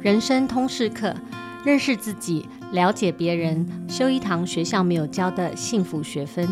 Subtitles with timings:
[0.00, 1.12] 人生通识课，
[1.64, 6.48] 认识自己，了解别人，修一堂学校没有教的幸福学分。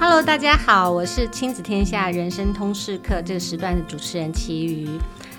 [0.00, 4.88] Hello，大家好，我是亲子天下人生通识课这个时段的主持人齐瑜，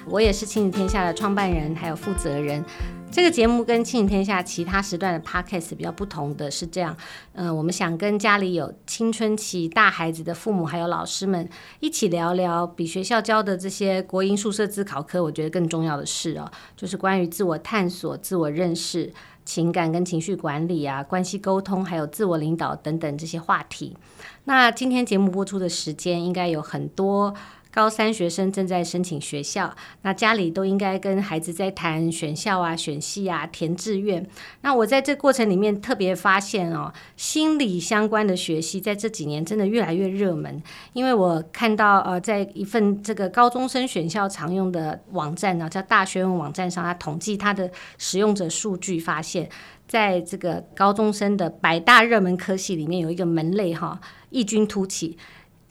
[0.06, 2.64] 我也是亲子天下的创办人，还有负责人。
[3.12, 6.96] 这个节目跟亲天下其他时段的 podcast 比较不同的是这样，
[7.34, 11.50] 嗯、我们想跟家里有青春期大孩子的父母还有老师们
[11.80, 19.12] 一起聊聊比学校教的这些国英数社自考科，我觉得更重要的事哦，就是关于自我探索、自我认识、
[19.44, 23.98] 情感跟情绪管理啊、关系沟通，还有自我领导等等这些话题。
[24.46, 27.34] 那今天节目播出的时间应该有很多。
[27.72, 34.28] 高三学生正在申请学校，那家里都应该跟孩子在谈选校啊、选系啊、填志愿。
[34.62, 40.62] 那我在这过程里面特别发现哦，心理相关的学习在这几年真的越来越热门。
[40.94, 49.48] 因为我看到呃，在一份这个高中生选校常用的网站呢，叫大学问网站上，它统计它的使用者数据，发现
[49.88, 54.02] 在这个高中生的百大热门科系里面，有一个门类哈，
[54.32, 55.18] 异军突起。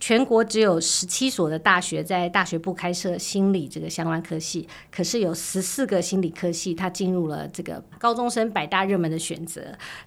[0.01, 9.61] 全国只有十七所的大学在大学部开设心理这个相关科系，可是有十四个心理科系，它进入了这个高中生百大热门的选择，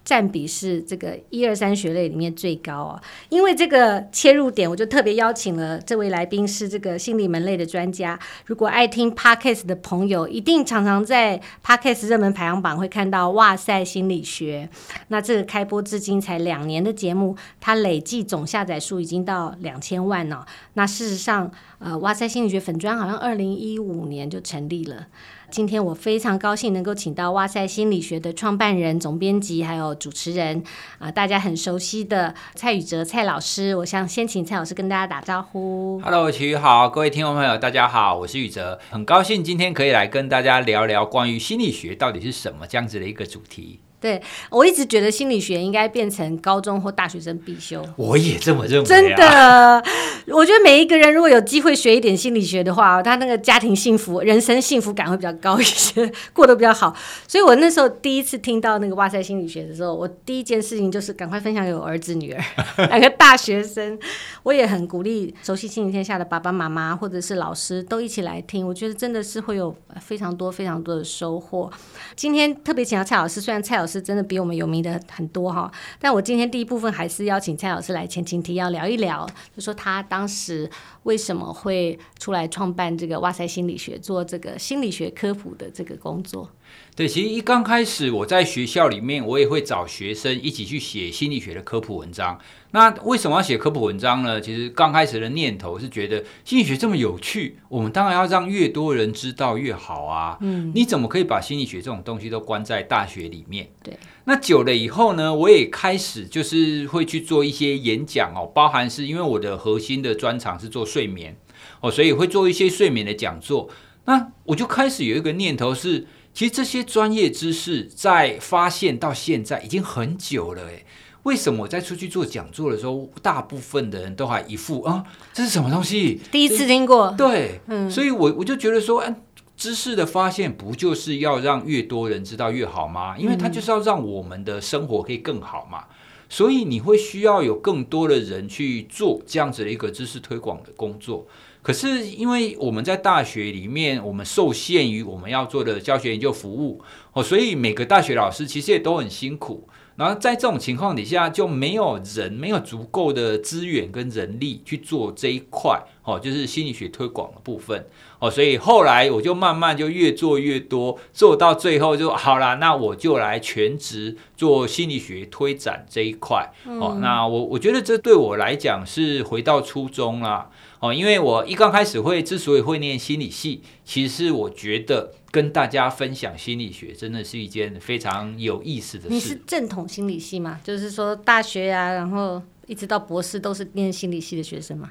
[0.05, 3.01] 占比是这个一二三学类里面最高哦。
[3.27, 8.17] 因为这个切入点，我就特别邀请了这位来宾，是这个心理门类的专家。
[8.45, 14.69] 如果爱听 Podcast 的朋友，一定常常在 Podcast 热门排行榜会看到“哇塞心理学”。
[15.09, 20.45] 那这个开播至今才两年的节目，它累计总下载数已经到两千万呢、哦？
[20.75, 25.07] 那事实上，呃，哇塞心理学粉砖好像二零一五年就成立了。
[25.49, 30.63] 今天我非常高兴能够请到哇塞心理学的创办人、总编辑还有主持人
[30.99, 33.75] 啊、大家很熟悉的蔡宇哲蔡老师。
[33.75, 35.99] 我想先请蔡老师跟大家打招呼。
[36.01, 43.81] Hello，齐宇好，各位听众朋友，大家好，我是宇哲，很高兴今天可以来跟大家聊聊关于心理学到底是什么这样子的一个主题。
[44.01, 44.19] 对，
[44.49, 47.85] 我一直觉得心理学应该变成高中或大学生必修。
[47.95, 48.83] 我也这么认为啊。
[48.83, 49.83] 真的，
[50.35, 56.95] 我觉得每一个人如果有机会学一点心理学的话，他那个家庭幸福、人生幸福感会比较高一些，过得比较好。
[57.27, 62.43] 所以我那时候第一次听到那个哇塞心理学的时候，我第一件事情就是赶快分享给我儿子女儿，
[62.89, 63.99] 两个大学生。
[64.41, 71.69] 我也很鼓励熟悉心理天下的爸爸妈妈或者是老师都一起来听，我觉得真的是会有非常多非常多的收获。
[72.15, 73.90] 今天特别请到蔡老师，虽然蔡老师。
[73.91, 75.69] 是真的比我们有名的很多哈，
[75.99, 80.69] 但我今天第一部分还是邀请蔡老师来前情提要聊一聊，就说他当时
[81.03, 86.49] 为什么会出来创办这个哇塞心理学，做这个心理学科普的这个工作。
[86.93, 92.37] 对，其实一刚开始我在学校里面，我也会找学生一起去写心理学的科普文章。
[92.71, 94.41] 那为什么要写科普文章呢？
[94.41, 100.37] 其实刚开始的念头是觉得心理学这么有趣，我们当然要让越多人知道越好啊。
[100.41, 103.69] 嗯，你怎么可以把心理学这种东西都关在大学里面？
[103.81, 103.97] 对。
[104.25, 111.37] 那久了以后呢，我也开始就是会去做一些演讲哦，包含是因为我的核心的专长是做睡眠
[111.79, 113.69] 哦，所以会做一些睡眠的讲座。
[114.05, 116.05] 那我就开始有一个念头是。
[116.33, 120.85] 其实这些专业知识在发现到现在已经很久了，诶，
[121.23, 125.03] 为什么我在出去做讲座的时候，大部分的人都还一副啊，
[125.33, 126.21] 这是什么东西？
[126.31, 127.13] 第一次听过。
[127.17, 129.15] 对，嗯，所以我我就觉得说，哎，
[129.57, 133.17] 知识的发现不就是要让越多人知道越好吗？
[133.17, 135.85] 因为它就是要让我们的生活可以更好嘛。
[136.29, 141.27] 所以你会需要有更多的人去做这样子的一个知识推广的工作。
[141.61, 146.81] 可是，因为我们在大学里面，我们受限于我们要做的教学研究服务
[147.13, 149.67] 哦，所以每个大学老师其实也都很辛苦。
[149.97, 157.85] 然后在这种情况底下，就没有人没有足够的资源跟人力去做这一块哦，就是心理学推广的部分
[158.17, 158.31] 哦。
[158.31, 162.55] 所以后来我就慢慢就越做越多，做到最后就好啦。
[162.55, 166.97] 那我就来全职做心理学推展这一块哦。
[166.99, 170.49] 那我我觉得这对我来讲是回到初衷啦。
[170.81, 179.09] 哦，因为我一刚开始会之所以会念心理系，其实是我觉得跟大家分享心理学真的是一件非常有意思的事。
[179.09, 180.59] 你是正统心理系吗？
[180.63, 184.89] 就是说大学呀、啊，然后一直到博士都是念心理系的学生吗？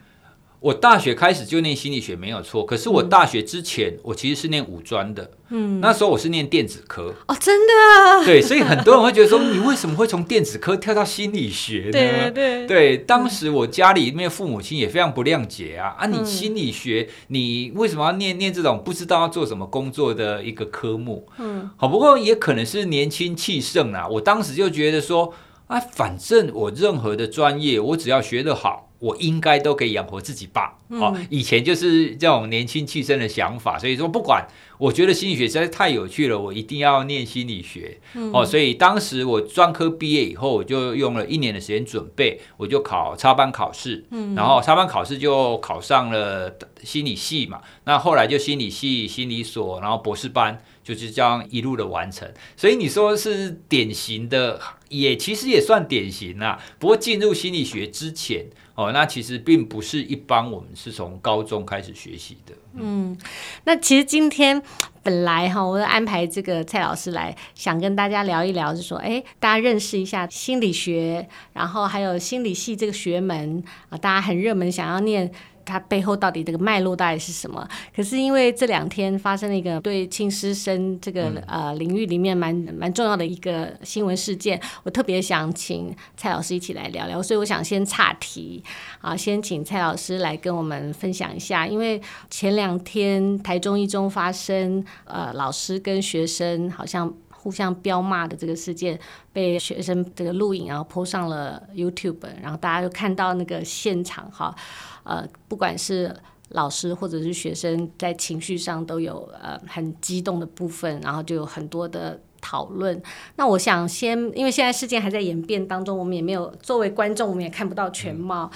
[0.61, 11.93] 我大学开始就念心理学没有错，可是我大学之前、嗯、我其实是念五专的，嗯，那时候我是念电子科哦，真的，啊对，所以很多人会觉得说，你为什么会从电子科跳到心理学呢？
[11.93, 21.27] 对对对，当时我家里面父母亲也非常不谅解啊，啊，你心理学，你为什么要念念这种不知道要做什么工作的一个科目？
[21.39, 25.33] 嗯，好，不过也可能是年轻气盛啊，我当时就觉得说。
[25.71, 28.89] 啊，反正我任何的专业，我只要学得好。
[28.99, 30.77] 我应该都可以养活自己吧？
[30.91, 34.47] 哦、嗯，以前就是这种年轻气盛的想法，所以说不管，
[34.77, 37.99] 我觉得心理学实在是太有趣了，我一定要念心理学。
[38.13, 47.63] 嗯、哦，所以当时我专科毕业以后，我就用了一年的时间准备，我就考插班考试，嗯、然后插班考试就考上了心理系嘛。
[47.85, 50.63] 那后来就心理系、心理所，然后博士班。
[50.83, 54.59] 就是这样一路的完成，所以你说是典型的，
[54.91, 56.61] 也其实也算典型啦。
[56.79, 58.45] 不过进入心理学之前，
[58.75, 62.53] 哦，那其实并不是一般我们是从高中开始学习的。
[62.75, 63.17] 嗯，
[63.65, 64.63] 那其实今天
[65.03, 75.33] 本来哈，我安排这个蔡老师来，想跟大家聊一聊，是说，哎，大家认识一下心理学，然后还有心理系这个学门啊，大家很热门，想要念。
[75.71, 77.67] 它背后到底这个脉络到底是什么？
[77.95, 87.23] 可是因为这两天发生了一个对轻师生这个、嗯、呃领域里面蛮蛮重要的一个新闻事件，我特别想请蔡老师一起来聊聊。
[87.23, 88.63] 所以我想先岔题
[89.01, 91.67] 啊，先请蔡老师来跟我们分享一下。
[91.67, 98.99] 因为前两天台中一中发生呃老师跟学生好像互相飙骂的这个事件，
[99.33, 104.55] 被学生这个录影然后 po 上了 YouTube，然后大家就看到那个现场哈。
[105.05, 106.15] 呃，不管是
[106.51, 113.01] 老师或者是学生，在情绪上都有呃很激动的部分，然后就有很多的讨论。
[113.37, 118.51] 那我想先，因为现在事件还在演变当中，我们也没有作为观众，我们也看不到全貌。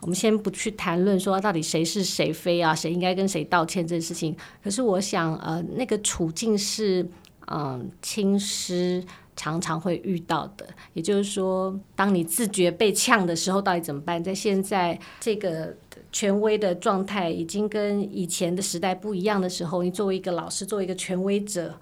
[0.00, 4.36] 我们先不去谈论说到底谁是谁非啊，谁应该跟谁道歉这件事情。
[4.62, 7.02] 可是我想，呃，那个处境是，
[7.46, 9.02] 嗯、呃，轻师。
[9.36, 14.22] 常常会遇到的，也就是说，当你自觉被呛的时候，到底怎么办？
[14.22, 15.76] 在现在这个
[16.12, 21.74] 权威的状态已经跟以前的时代不一样的时候，你作为一个老师，作为一个权威者，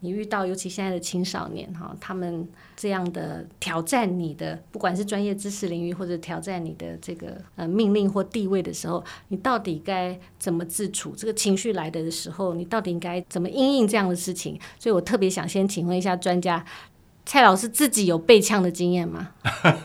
[0.00, 2.46] 你遇到尤其现在的青少年哈，他们
[2.76, 11.16] 这样的挑战你的，不管是专业知识领域或者挑战你的这个呃命令或地位的时候，你到底该怎么自处？
[11.16, 14.60] 这个情绪来的时候，你到底应该怎么应应这样的事情？
[14.78, 16.64] 所以我特别想先请问一下专家。
[17.28, 19.28] 蔡老师自己有被呛的经验吗？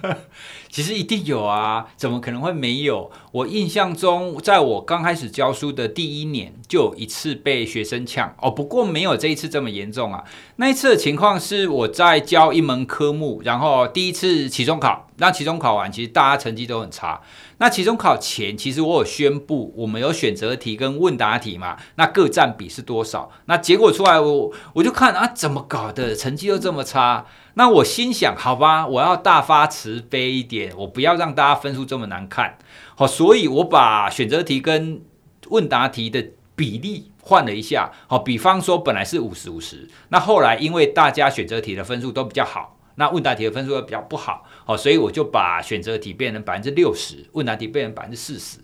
[0.73, 3.11] 其实一定有啊，怎么可能会没有？
[3.31, 8.49] 我印象中，在我刚开始教书的第一年，就有一次被学生抢哦。
[8.49, 10.23] 不过没有这一次这么严重啊。
[10.55, 17.21] 那一次的情况是我在教一门科目，然后第一次期中考，那期中考完，其实大家成绩都很差。
[17.59, 23.29] 那期中考前，其实我有宣布，我们有选择题跟问答题嘛，那各占比是多少？
[23.45, 27.27] 那结果出来，我我就看啊，怎么搞的，成绩又这么差？
[27.55, 32.57] 那我心想，好吧，我要大发慈悲一点，我不要让大家分数这么难看。
[32.95, 35.01] 好，所以我把选择题跟
[35.49, 37.91] 问答题的比例换了一下。
[38.07, 42.77] 好，比方说本来是五十五十，那后来因为大家选择题的分数都比较好。
[42.95, 48.59] 那问答题的分数又比较不好，好，所以我就把选择题变成百分之六十，问答题变成百分之四十，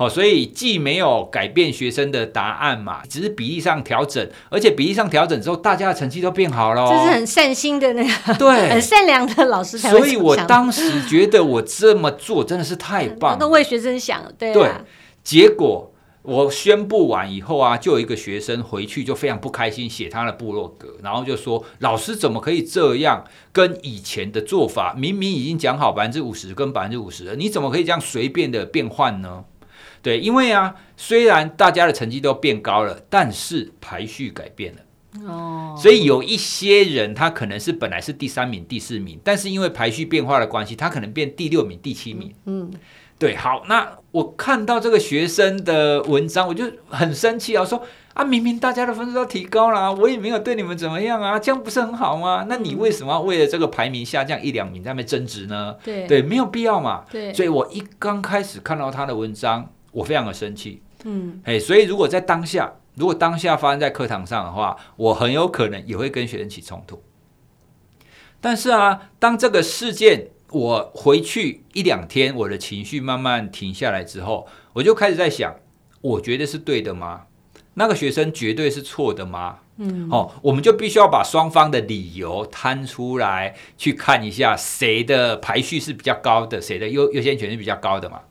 [0.00, 9.98] 好，所以既没有改变学生的答案嘛，只是比例上调整，而且比例上调整之后，大家的成绩都变好了，这是很善心的那个， 对，很善良的老师才会。
[9.98, 14.70] 所以我当时觉得我这么做真的是太 棒了，都为学生想，对，对，
[15.22, 15.92] 结果。
[16.22, 23.24] 我宣布完以后啊，就有一个学生回去就非常不开心，写他的部落格，然后就说：“老师怎么可以这样？
[23.52, 29.44] 跟以前的做法，明明已经讲好百分之五十跟百分之五十了，你怎么可以这样随便的变换呢？”
[30.02, 34.80] 对，因为啊，虽然大家的成绩都变高了，但是排序改变了
[35.26, 42.32] 哦，所以有一些人他可能是本来是第三名、第四名，但是因为排序变化的关系，他可能变第六名、第七名。
[42.46, 42.70] 嗯。
[43.18, 47.82] 对，好，那我看到这个学生的文章，我就很生气啊，说
[48.14, 52.46] 啊，明明大家的分数都提高了啊，我也没有对你们怎么样啊，这样不是很好吗？
[52.48, 55.76] 那你为什么要为了这个排名下降一两名在那边争执呢？
[55.84, 57.04] 对对，没有必要嘛。
[57.10, 60.82] 对，所以我一刚开始看到他的文章，我非常的生气。
[61.04, 67.02] 嗯，哎，所以如果在当下，如果当下发生在课堂上的话，我很有可能也会跟学生起冲突。
[68.40, 70.28] 但是啊，当这个事件。
[70.52, 75.54] 我回去一两天，我的情绪慢慢停下来之后，我就开始在想，
[76.00, 77.26] 我觉得是对的吗？
[77.74, 79.60] 那个学生绝对是错的吗？
[79.76, 88.22] 嗯，哦，我们就必须要把双方的理由摊出来，去看一下谁的排序是比较高的，谁的优优先权是比较高的嘛。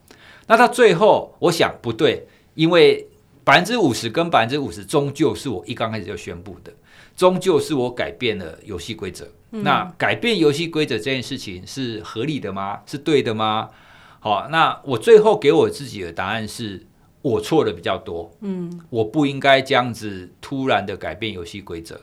[0.50, 3.06] 那到最后，我想不对，因为
[3.44, 6.72] 百分之五十跟百分之五十终究是我一刚开始就宣布的，
[7.14, 9.28] 终究是我改变了游戏规则。
[9.50, 12.80] 那改变游戏规则这件事情是合理的吗？
[12.84, 13.70] 是对的吗？
[14.18, 16.84] 好，那我最后给我自己的答案是
[17.22, 18.32] 我错的比较多。
[18.40, 22.00] 嗯，我不应该这样子突然的改变游戏规则。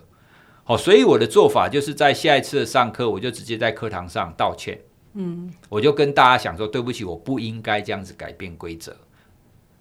[0.63, 4.80] 好，所以我的做法就是在下一次的上课，我就直接在课堂上道歉。
[5.14, 8.96] 嗯，我就跟大家讲说，对不起，我不应该这样子改变规则。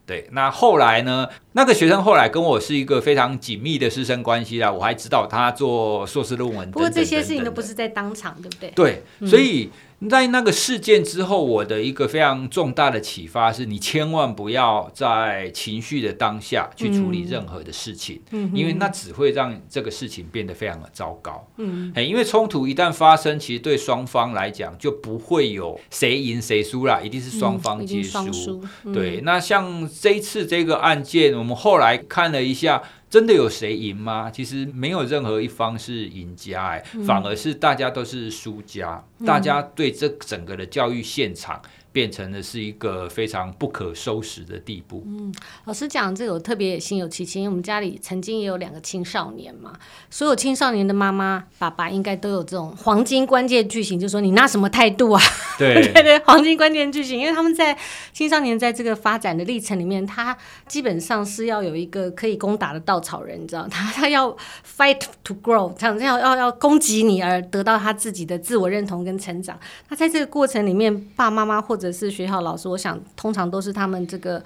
[0.04, 1.28] 对，那后来呢？
[1.52, 6.73] 那个学生后来跟我是一个非常紧密的师生关系啦，我还指导他做硕士论文等等等等。
[6.73, 8.71] 不过这些事情都不是在当场，对不对？
[8.71, 9.71] 对，嗯、所以。
[10.10, 28.62] 在那个事件之后，我的一个非常重大的启发是，你千万不要在情绪的当下去处理任何的事情，嗯，因为那只会让这个事情变得非常的糟糕，嗯，因为冲突一旦发生，其实对双方来讲就不会有谁赢谁输啦，一定是双方皆输，
[28.92, 29.22] 对。
[29.22, 32.82] 那像这一次这个案件，我们后来看了一下。
[33.08, 34.30] 真的有谁赢吗？
[34.30, 39.02] 其实没有任何一方是赢家，哎，反而是大家都是输家。
[39.20, 41.60] 嗯、大家对这整个的教育现场。
[41.96, 45.02] 变成的是一个非常不可收拾的地步。
[45.06, 45.34] 嗯，
[45.64, 49.72] 老师讲这个我特别也心有戚戚，因为我们家里曾经也有两个青少年嘛。
[50.10, 55.22] 所有青少年的妈妈、爸爸应该都有这种黄金关键句型，就是说你拿什么态度啊？
[55.58, 57.74] 对对对，黄金关键句型，因为他们在
[58.12, 60.36] 青少年在这个发展的历程里面，他
[60.68, 64.36] 基本上是要有一个可以攻打的稻草人，你知道， 他他要
[64.76, 69.58] fight to grow，这样要要要攻击你而得到他自己的自我认同跟成长。
[69.88, 74.43] 那在这个过程里面，爸爸妈妈或者是学校老师，我想通常都是他们这个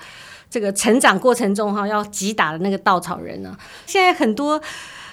[0.49, 3.59] 这个成长过程中哈要击打的那个稻草人呢、啊。
[3.87, 4.61] 现在很多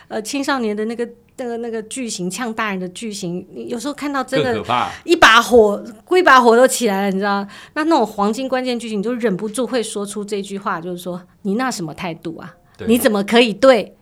[0.07, 1.07] 呃青少年的那个
[1.37, 4.57] 那个那个剧情呛大人的剧情，你有时候看到真的，
[5.03, 7.47] 一把火，一把火都起来了，你知道？
[7.73, 12.55] 那那种黄金关键剧情，你就忍不住会说出这句话，就是说你那什么态度啊？
[12.85, 13.95] 你怎么可以对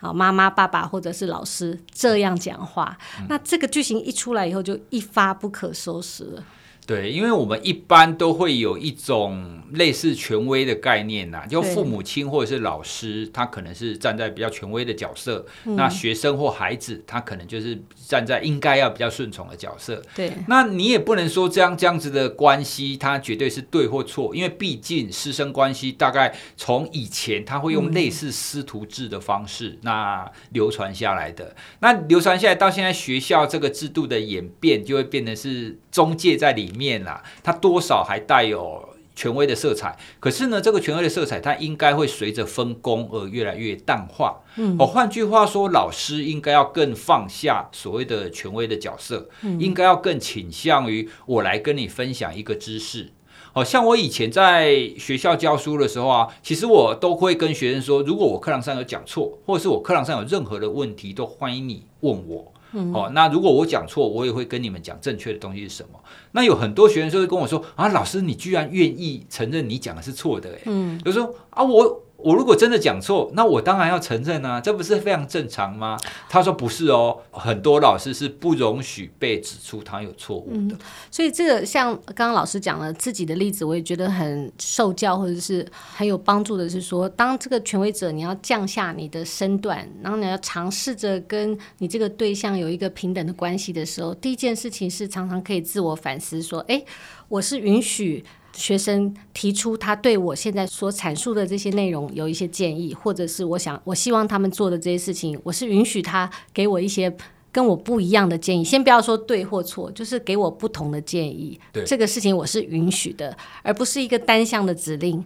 [0.00, 2.96] 好妈妈、爸爸或者是老师这样讲话？
[3.18, 6.44] 嗯、那这个剧情一出来以后，就一发不可收拾了。
[6.88, 20.02] 对，因为我们一般都会有一种类似权威的概念呐、啊，就父母亲或者是老师，他可能是站在比较权威的角色，嗯、那学生或孩子，他可能就是站在应该要比较顺从的角色。
[20.14, 36.77] 对，那你也不能说这样这样子的关系，他绝对是对或错，因为毕竟师生关系大概从以前他会用类似师徒制的方式，嗯、那流传下来的，那流传下来到现在学校这个制度的演变，就会变得是中介在里面。
[36.78, 39.98] 面啦，它多少还带有权威的色彩。
[40.20, 44.40] 可是呢，这个权威的色彩，它应该会随着分工而越来越淡化。
[44.54, 53.12] 嗯，哦，换句话说，老师应该要更放下所谓的权威的角色，嗯，应该要更倾向于我来跟你分享一个知识。
[53.54, 62.52] 哦，像我以前在学校教书的时候啊，其实我都会跟学生说，如果我课堂上有讲错，或者是我课堂上有任何的问题，都欢迎你问我。
[62.72, 65.98] 嗯、哦，那如果我讲错，我也会跟你们讲正确的东西是什么。
[66.32, 72.02] 那有很多学生就会跟我说啊，老师，你居然愿意承认你讲的是错的，嗯，就说啊，我。
[72.18, 75.96] 我如果真的讲错，那我当然要承认啊，这不是非常正常吗？
[76.28, 80.76] 他说不是哦，很多老师是不容许被指出他有错误的。
[81.12, 96.82] 所以这个像刚刚老师讲了自己的例子，我也觉得很受教或者是很有帮助的，是说当这个权威者，你要降下你的身段，然后你要尝试着跟你这个对象有一个平等的关系的时候，第一件事情是常常可以自我反思，说，哎，
[97.28, 98.24] 我是允许。
[98.58, 107.16] 学生提出他对我现在所阐述的这些内容有一些建议，或者是我想我希望他们做的这些事情，我是允许他给我一些
[107.52, 108.64] 跟我不一样的建议。
[108.64, 111.58] 先不要说对或错，就是给我不同的建议。
[111.72, 115.24] 对，这个事情我是允许的，而不是一个单向的指令。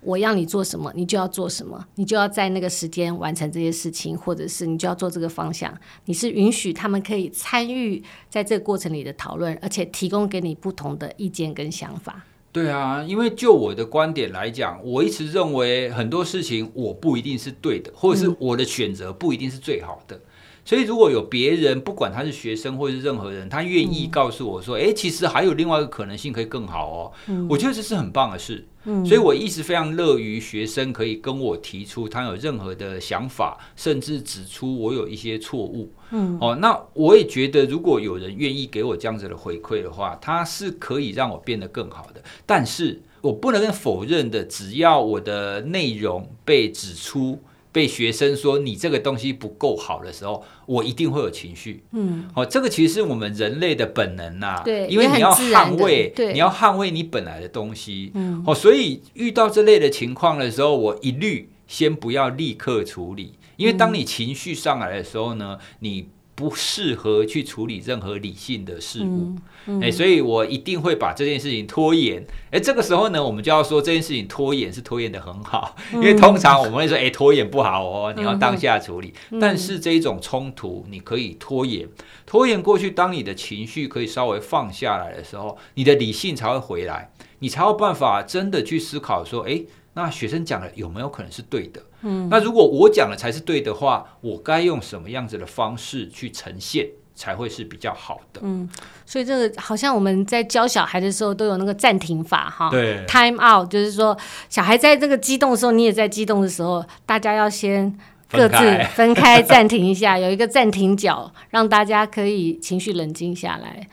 [0.00, 5.72] 我要你做什么，你就要做什么，你就要在那个时间完成这些事情，或者是你就要做这个方向。
[6.06, 12.24] 你是允许他们可以参与在这个过程里的讨论，而且提供给你不同的意见跟想法。
[12.52, 20.14] 对啊，因为就我的观点来讲，我一直认为很多事情我不一定是对的，或者是我的选择不一定是最好的。
[20.16, 20.22] 嗯、
[20.64, 27.12] 所以如果有别人，不管他是学生或者是任何人，他愿意告诉我说：“哎、嗯，其实还有另外一个可能性可以更好哦。
[27.26, 28.64] 嗯”我觉得这是很棒的事。
[28.84, 35.92] 嗯，所以我一直非常乐于学生可以跟我提出他有任何的想法，甚至指出我有一些错误。
[36.10, 42.22] 嗯，哦，那我也觉得，如果有人愿意给我这样子的回馈的话，他是可以让我变得更好的。
[42.46, 47.40] 但是我不能否认的，只要我的内容被指出。
[47.72, 51.82] 被学生说你这个东西不够好的时候，我一定会有情绪。
[51.92, 54.62] 嗯，好、哦，这个其实是我们人类的本能呐、啊。
[54.62, 58.12] 对，因为你要捍卫，你要捍卫你本来的东西。
[58.14, 66.08] 嗯，好、哦，所以遇到这类的情况的时候，我一律先不要立刻处理，因为当你情绪上来的时候呢，你。
[66.42, 69.04] 不适合去处理任何理性的事物。
[69.04, 72.20] 嗯嗯欸、所以我一定会把这件事情拖延。
[72.46, 79.14] 哎、欸，这个时候呢，我们就要说这件事情拖延是拖延的很好，因为通常我们会说，哎、欸，拖延不好哦，你要当下处理。
[79.30, 81.88] 嗯、但是这一种冲突，你可以拖延，
[82.26, 91.80] 拖延过去，当你的情绪可以稍微放下来的时候，你的理性才会回来，你才有办法真的去思考说，哎、欸，那学生讲的有没有可能是对的？
[92.02, 96.88] 嗯，那如果我讲的才是对的话，我该用什么样子的方式去呈现？
[97.14, 98.40] 才会是比较好的。
[98.42, 98.66] 嗯，
[99.04, 102.70] 所以这个好像我们在教小孩的时候都有那个暂停法哈。
[102.70, 104.16] 对，time out 就是说，
[104.48, 107.94] 小孩在这个激动的时候，你也在激动的时候，大家要先
[108.30, 108.56] 各自
[108.94, 113.86] 分开暂停一下，有一个暂停角，让大家可以情绪冷静下来。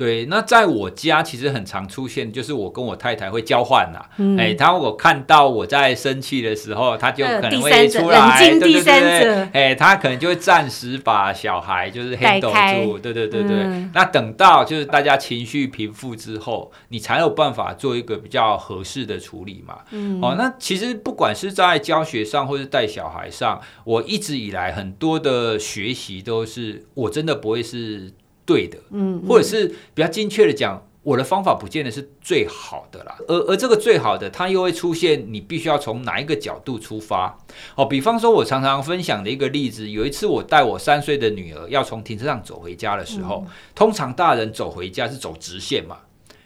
[0.00, 3.98] 对，那在我家其实很常出现，就是我跟我太太会交换呐。
[3.98, 12.50] 哎、嗯欸，他如果看到我在生气的时候，他就可能会出来，对对对对，哎、欸，他可能就会暂时把小孩就是 handle
[12.86, 13.50] 住，对对对对。
[13.50, 19.80] 嗯、那等到就是大家情绪平复之后，你才有办法做一个比较合适的处理嘛。
[19.90, 28.10] 嗯，哦，那其实不管是在教学上或是带小孩上，我一直以来很多的学习都是我真的不会是。
[28.50, 37.38] 对的，嗯，或者是比较精确的讲，我的方法不见得是最好的啦，而而这个最好的，它又会出现，你必须要从哪一个角度出发？
[37.76, 45.98] 哦，比方说，我常常分享的一个例子，有一次我带我三岁的女儿要从停车场走回家的时候，嗯、通常大人走回家是走直线嘛，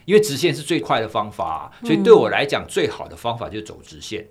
[0.05, 4.27] 因为直线是最快的方法，所以对我来讲，最好的方法就是走直线。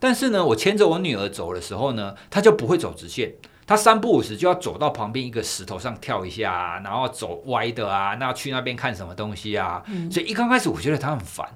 [0.00, 3.34] 但是呢，我牵着我女儿走的时候呢，她就不会走直线。
[3.68, 9.82] 他三不五时就要走到旁边一个石头上跳一下啊，然后走歪的啊，那要去那边看什么东西啊？
[9.86, 11.46] 嗯、所以一刚开始我觉得他很烦，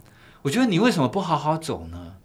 [0.42, 2.16] 我觉得你为什么不好好走呢？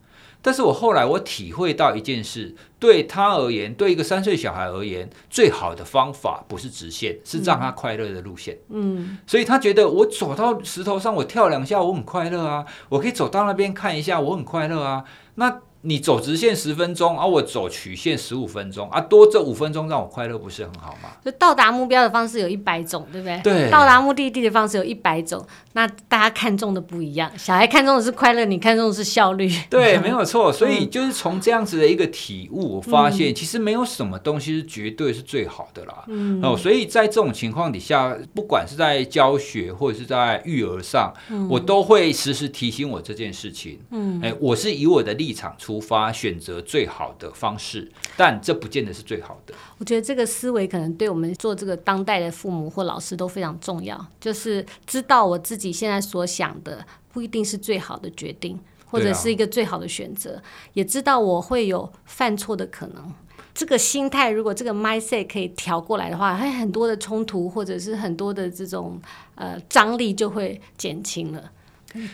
[0.42, 8.58] 但是我后来我体会到一件事，对他而言，对一个三岁小孩而言，最好的方法不是直线，是让他快乐的路线。
[8.70, 15.04] 嗯，所以他觉得我走到石头上，我跳两下，我很快乐啊，我可以走到那边看一下，我很快乐啊。
[15.36, 21.12] 那你走直线十分钟，而、啊、我走曲线十五分钟，啊，多这五分钟让我快乐，不是很好吗？
[21.24, 23.40] 就到达目标的方式有一百种，对不对？
[23.42, 23.72] 对。
[23.72, 25.42] 到达目的地的方式有一百种，
[25.72, 27.32] 那大家看重的不一样。
[27.38, 29.50] 小孩看重的是快乐，你看重的是效率。
[29.70, 30.52] 对， 没有错。
[30.52, 36.04] 所以就是从这样子的一个体悟，我发现其实没有什么东西是绝对是最好的啦。
[36.08, 36.42] 嗯。
[36.44, 43.80] 哦，所以在这种情况底下，不管是在教学或者是在育儿上，嗯、我都会时时提醒我这件事情。
[43.92, 44.20] 嗯。
[44.22, 49.54] 哎，我是以我的立场出发，选择最好的方式，但这不见得是最好的。
[49.78, 63.14] 我觉得这个思维可能对我们做这个当代的父母或老师都非常重要，就是知道我自己现在所想的不一定是最好的决定，或者是一个最好的选择，啊、也知道我会有犯错的可能。
[63.54, 69.02] 这个心态如果这个 mindset 可以调过来的话，还很多的冲突或者是很多的这种
[69.34, 71.52] 呃张力就会减轻了。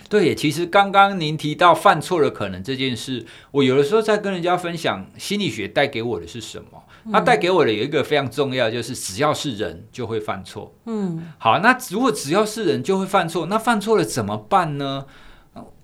[0.08, 6.82] 对，其实刚刚您提到犯错的可能这件事，我有的时候在跟人家分享心理学带给我的是什么？
[7.12, 10.74] 它带给我的有一个非常重要，就是只要是人就会犯错。
[10.86, 15.04] 嗯，好，那如果只要是人就会犯错，那犯错了怎么办呢？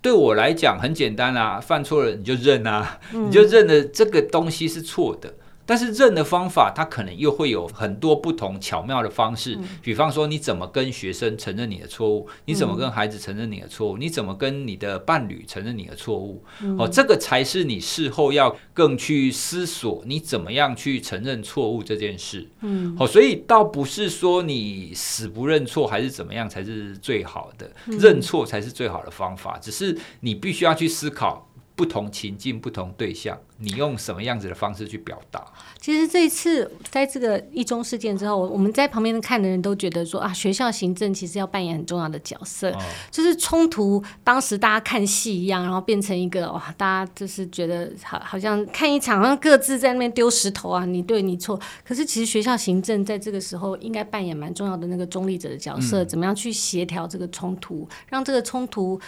[0.01, 5.35] 对我来讲很简单啊，犯错了你就认啊，你就认了这个东西是错的。
[5.71, 9.55] 但是认的方法，它可能又会有很多不同巧妙的方式。
[9.55, 12.27] 嗯、比方说，你怎么跟学生承认你的错误？
[12.43, 13.97] 你怎么跟孩子承认你的错误？
[13.97, 16.43] 嗯、你怎么跟你的伴侣承认你的错误？
[16.61, 22.45] 嗯、哦，这个才是你事后要更去思索，你怎么样去承认错误这件事。
[22.59, 29.57] 嗯，好、哦，所以倒不是说你死不认错还是怎么样才是最好的，嗯、认错才是最好的方法。
[29.57, 31.47] 只是你必须要去思考。
[31.81, 35.43] 不同情境、不同对象，你用什么样子的方式去表达？
[35.79, 42.69] 其实这一次在这个一中事件之后，我们在旁边看的人都觉得说啊，学校行政其实要扮演很重要的角色。
[42.69, 51.59] 哦、就是冲突，当时大家看戏一样，然后变成一个哇，大家就是觉得好，好像看一场，好像各自在那边丢石头啊，你对你错。
[51.83, 59.01] 可是其实学校行政在这个时候应该扮演蛮重要的那个中立者的角色，嗯、怎么样去协调这个冲突，让这个冲突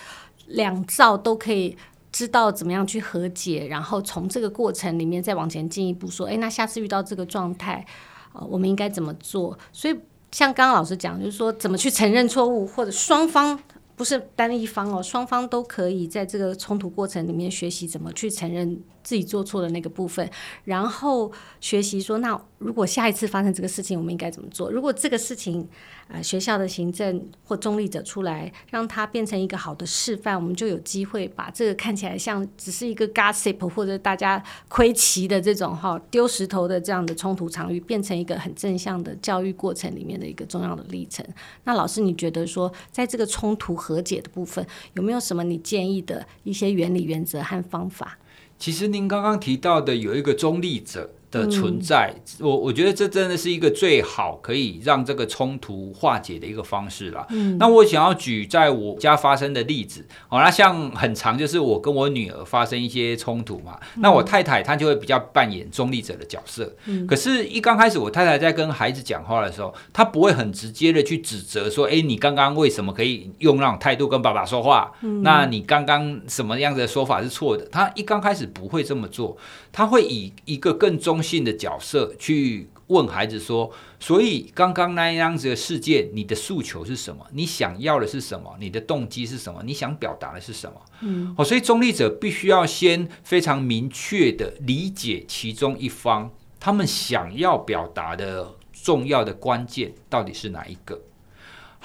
[0.47, 1.77] 两造都可以。
[2.13, 7.85] 知道怎么样去和解，然后从这个过程里面再往前进一步，说，哎，那下次遇到这个状态，
[8.33, 9.57] 呃，我们应该怎么做？
[9.71, 9.99] 所以
[10.31, 13.59] 像刚刚老师讲，就是说怎么去承认错误，或者双方
[13.95, 20.27] 不是单一方哦，双方都可以在这个冲突过程里面学习怎么去承认自己做错的那个部分，
[20.63, 24.71] 然后学习说，那如果下一次发生这个事情，我们应该怎么做？
[24.71, 25.67] 如果这个事情，
[26.07, 41.25] 呃，学校的行政或中立者出来，让它变成一个好的示范，我们就有机会把这个看起来像只是一个 gossip 或者大家窥奇的这种哈丢石头的这样的冲突场域，变成一个很正向的教育过程里面的一个重要的历程。
[41.65, 48.17] 那老师，你觉得说，在这个冲突和解的部分，有没有什么你建议的一些原理、原则和方法？
[48.63, 51.09] 其实您刚刚提到的有一个中立者
[51.41, 57.25] 的存在，嗯、我我觉得这真的是一个最好可以让这个冲突化解的一个方式了。
[57.29, 66.71] 嗯，那我想要举在我家发生的例子，哦，那像很长就是我跟我女儿发生一些冲突嘛，嗯、那我太太她就会比较扮演中立者的角色。
[66.85, 74.91] 嗯，可是，一刚开始我太太在跟孩子讲话的时候，她不会很直接的去指责说，哎，你刚刚为什么可以用那种态度跟爸爸说话？
[75.01, 77.65] 嗯，那你刚刚什么样子的说法是错的？
[77.71, 79.35] 她一刚开始不会这么做，
[79.73, 87.25] 她会以一个更中性的角色去问孩子说：“所以刚刚那样子的事件，你的诉求是什么？
[87.31, 88.55] 你想要的是什么？
[88.59, 89.63] 你的动机是什么？
[89.65, 101.01] 你想表达的是什么？”嗯，哦，所以中立者必须要先非常明确的理解其中一方他们想要表达的重要的关键到底是哪一个。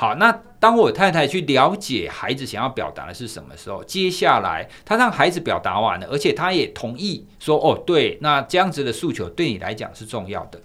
[0.00, 0.30] 好，那
[0.60, 10.60] 当我太太去了解孩子想要表达的是什么时候，接下来她让孩子表达完了，而且她也同意说：“哦，对，那这样子的诉求对你来讲是重要的。”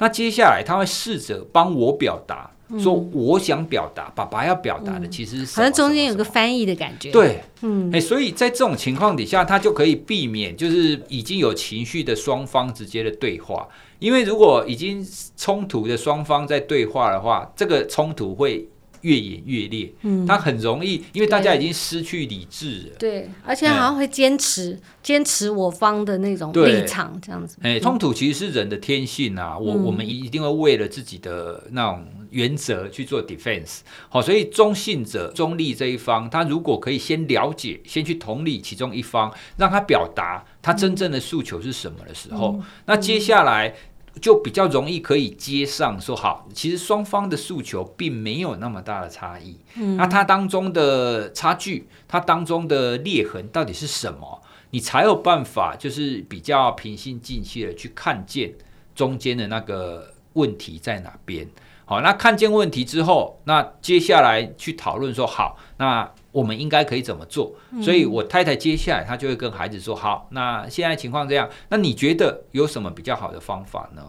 [0.00, 7.10] 那接下来他会试着帮我表达，说我想表达，爸爸要表达的其实好像中间有个翻译的感觉。
[7.10, 18.66] 对，嗯，哎，所以在这种情况底下，他就可以避免就是已经有情绪的双方直接的对话，因为如果已经冲突的双方在对话的话，这个冲突会。
[19.02, 27.56] 越演越烈，嗯，他很容易，因为大家已经失去理智了，对，而且好像会坚持坚、嗯、持我方的那种立场，这样子。
[27.62, 33.80] 哎，冲突其实是人的天性啊，嗯、我我们一定会为了自己的那种原则去做 defense。
[34.08, 43.74] 好，所以中性者、中立这一方，他如果可以先了解、先去同理其中一方，让他表达他真正的诉求是什么的时候，嗯、那接下来。
[44.20, 49.56] 就比较容易可以接上，说好，其实双方的诉求并没有那么大的差异。
[49.76, 54.42] 嗯，那它当中的差距，它当中的裂痕到底是什么？
[54.70, 58.52] 你才有办法，就是比较平心静气的去看见
[58.94, 61.48] 中间的那个问题在哪边。
[61.84, 66.10] 好，那看见问题之后，那接下来去讨论说好，那。
[66.38, 67.52] 我们应该可以怎么做？
[67.82, 74.02] 所以，我太太接下来她就会跟孩子说：“好，那现在情况这样，那你觉得有什么比较好的方法呢？”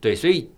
[0.00, 0.48] 对，所以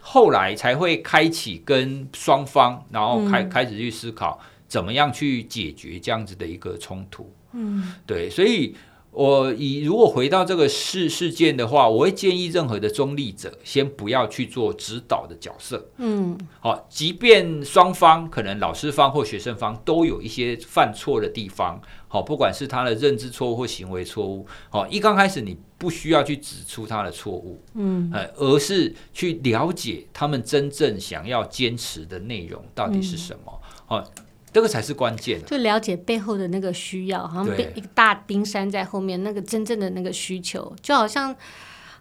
[0.00, 7.32] 后来才会开启跟双方，然后开开始去思考怎么样去解决这样子的一个冲突。
[7.52, 8.74] 嗯，对，所以。
[9.12, 15.90] 我以如果回到这个事事件的话，我会建议任何的中立者先不要去做指导的角色。
[15.96, 34.04] 嗯，好，即便双方可能老师方或学生方都有一些犯错的地方，好，不管是他的认知错误或行为错误，好，一刚开始你不需要去指出他的错误，嗯，而是去了解他们真正想要坚持的内容到底是什么，好。
[34.52, 41.34] 这个才是关键，就了解背后的那个需要，好像一个大冰山在后面，那个真正的那个需求，就好像，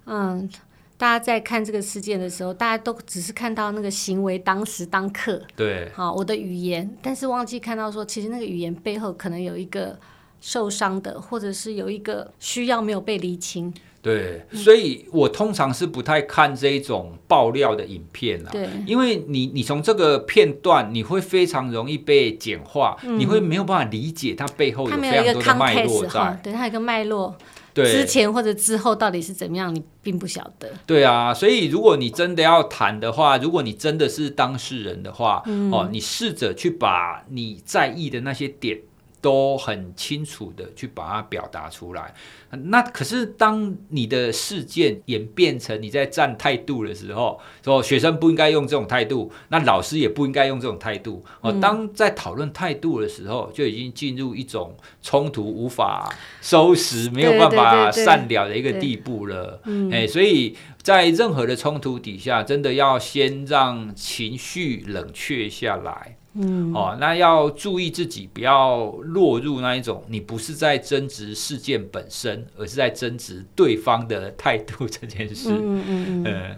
[0.05, 0.49] 嗯，
[0.97, 9.99] 大家在看这个事件的时候，大家都只是看到那个行为当时当刻，对，好，我的语言，但是忘记看到说，其实那个语言背后可能有一个
[10.41, 13.73] 受伤的，或者是有一个需要没有被厘清。
[14.01, 27.35] 对，所以我通常是不太看这一种爆料的影片啊，对，因为你你从这个片段，你会非常容易被简化，嗯、你会没有办法理解它背后有非常多的脉络在，对，它有一个脉络，
[27.73, 30.69] 对，之前或者之后到底是怎么样，你并不晓得。
[30.85, 38.79] 对啊，所以如果你真的要谈的话，如果你真的是当事人的话，嗯、哦，你试着去把你在意的那些点。
[39.21, 42.13] 都很清楚的去把它表达出来。
[42.51, 51.23] 那可是当你的事件演变成你在站态度的时候，说学生不应该用这种态度，那老师也不应该用这种态度。
[51.41, 59.61] 哦，当在讨论态度的时候，就已经进入一种冲突无法收拾、没有办法善了的一个地步了。
[59.91, 66.15] 哎，所以在任何的冲突底下，真的要先让情绪冷却下来。
[66.33, 75.49] 嗯，哦，那要注意自己，不要落入那一种，你不是在争执事件本身，而是在争执对方的态度这件事。
[75.51, 76.55] 嗯嗯嗯。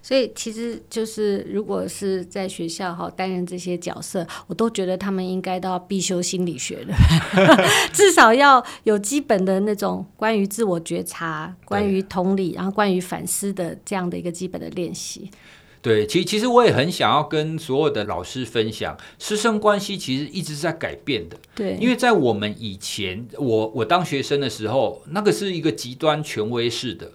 [0.00, 6.94] 所以其实就是如果是在学校哈担任这些角色，我都觉得他们应该都要必修心理学的，
[7.92, 15.30] 至少要有基本的那种关于自我觉察、关于同理，然后关于反思的这样的一个基本的练习。
[15.86, 21.36] 对，其其实我也很想要跟所有的老师分享，师生关系其实一直在改变的。
[21.54, 27.12] 对，因为在我们以前，我我当学生的时候，那个是一个极端权威式的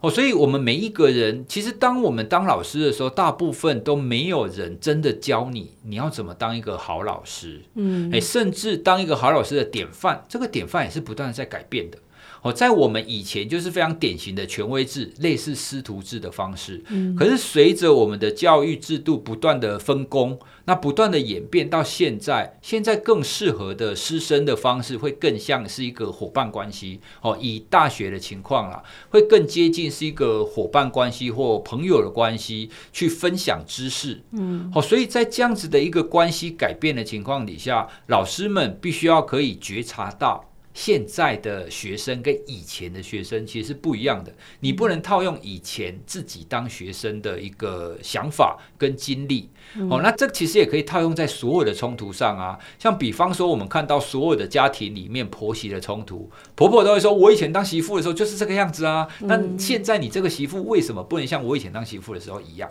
[0.00, 7.62] 哦，所以我们每一个人，其实当我们当老师的时候，大部分都没有人真的教你你要怎么当一个好老师。
[7.74, 11.98] 嗯，哎，甚至当一个好老师的典范，这个典范也是不断的在改变的。
[12.42, 16.82] 哦，在我们以前就是非常典型的权威制，类似师徒制的方式。
[16.88, 27.00] 嗯，可是随着我们的教育制度不断的分工，那不断的演变到现在，现在更适合的师生的方式会更像是一个伙伴关系。
[27.20, 34.20] 哦，以大学的情况啦，会更接近是一个伙伴关系或朋友的关系，去分享知识。
[34.32, 40.48] 嗯，好，所以在这样子的一个关系改变的情况底下，老师们必须要可以觉察到。
[40.74, 49.50] 现在的学生跟以前的学生其实是不一样的，你不能套用以前自己当学生的一个想法跟经历。
[49.74, 52.58] 嗯、哦，那这其实也可以套用在所有的冲突上啊。
[52.78, 62.70] 像比方说，我们看到所有的家庭里面婆媳的冲突，婆婆都会说：“我以前当媳妇的时候就是这个样子啊。”那现在你这个媳妇为什么不能像我以前当媳妇的时候一样？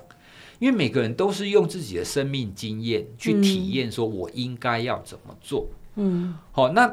[0.57, 5.67] 因为每个人都是用自己的生命经验去体验，说我应该要怎么做。
[5.97, 6.91] 嗯，好、哦，那。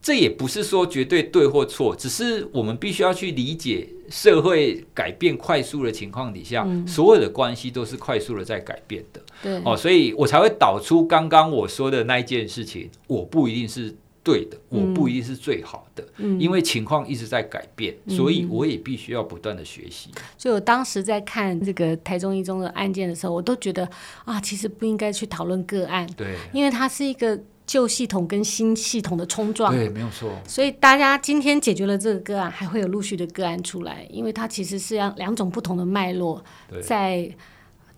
[0.00, 9.20] 这也不是说绝对对或错，只是我们必须要去理解社会改变快速的情况底下，嗯、所有的关系都是快速的在改变的。
[9.42, 12.88] 对，哦，所以我才会导出刚刚我说的那一件事情。
[13.08, 20.10] 我不一定是对的，我不一定是最好的，嗯、因为情况一直在改变，嗯、所以我也必须要不断的学习。
[20.38, 23.86] 所以我当时在看这个台中一中的案件的时候，我都觉得
[24.24, 27.38] 啊，其实不应该去讨论个案，对，因为它是一个。
[27.68, 30.32] 旧系统跟新系统的冲撞，对，没有错。
[30.46, 36.42] 所以大家今天解决了这个个案，还会有陆续的个案出来，因为它其实是要两种不同的脉络
[36.82, 37.30] 在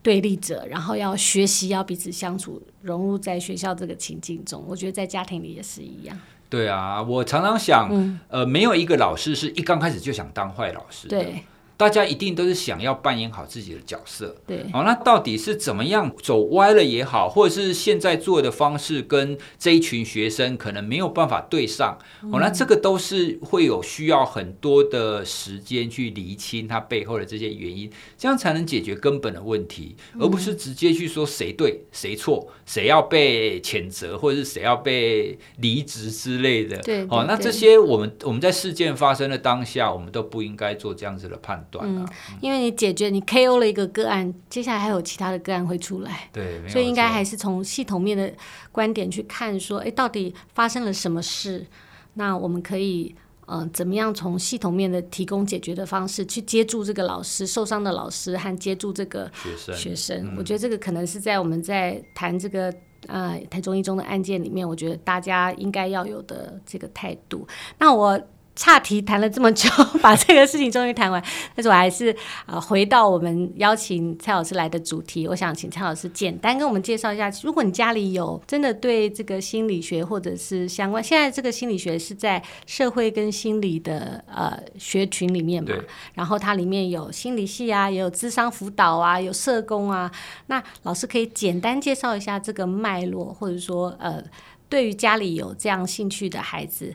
[0.03, 4.65] 对立着，然后要学习要彼此相处，融入在学校这个情境中。
[4.67, 6.19] 我觉得在家庭里也是一样。
[6.49, 11.17] 对啊，我常常想，嗯、呃，没有一个老师是一刚开始就想当坏老师的。
[11.17, 11.45] 对。
[11.81, 21.97] 大家一定都是想要扮演好自己的角色，对，好，那到底是怎么样走歪了也好，或者是现在做的方式跟这一群学生可能没有办法对上，
[22.31, 41.70] 哦，那这个都是会有需要很多的时间去厘清它背后的这些原因，这样才能解决根本的问题，而不是直接去说谁对谁错，谁要被谴责或者是谁要被离职之类的，对，哦，那这些我们我们在事件发生的当下，我们都不应该做这样子的判断。
[41.81, 42.09] 嗯，
[42.41, 48.33] 因为你解决你 KO 了一个个案，接下来还有其他的个案会出来，对，所以应该还是从系统面的
[48.73, 51.67] 观点去看，说，哎，到底发生了什么事？
[52.15, 53.15] 那我们可以，
[53.47, 59.77] 嗯、呃，怎么样从系统面的提供解决的方式，去接住这个老师受伤的老师和接住这个学生。
[59.77, 62.75] 学生，嗯、我觉得这个可能是在我们在谈这个
[63.07, 67.47] 呃台中一中的案件里面，我觉得大家应该要有的这个态度。
[67.79, 68.21] 那我。
[68.57, 69.71] 岔题谈了这么久，
[70.03, 71.23] 把这个事情终于谈完，
[71.55, 72.15] 但是我还是
[72.47, 75.27] 呃回到我们邀请蔡老师来的主题。
[75.27, 85.83] 我想请蔡老师简单跟我们介绍一下，如果你家里有真的对这个心理学或者是相关，现在这个心理学是在社会跟心理的呃学群里面嘛，对
[86.15, 90.11] 然后它里面有心理系啊，也有智商辅导啊，有社工啊。
[90.49, 94.23] 那老师可以简单介绍一下这个脉络，或者说呃，
[94.69, 96.95] 对于家里有这样兴趣的孩子。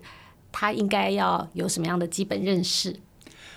[0.58, 2.96] 他应该要有什么样的基本认识？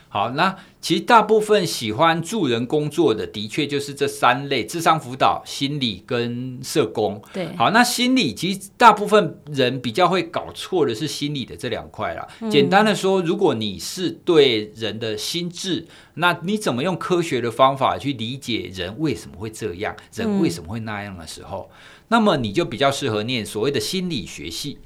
[0.08, 7.22] 好，那其实大部分喜欢助人工作的，的确就是这三类：智商辅导、心理跟社工。
[7.32, 12.26] 对，好，那心理其实大部分人比较会搞错的是心理的这两块啦。
[12.40, 21.76] 嗯、简单的说，如果你是对人的心智，那你怎么用科学的方法去理解人为什么会这样，人为什么会那样的时候，嗯、
[22.08, 24.78] 那么你就比较适合念所谓的心理学系。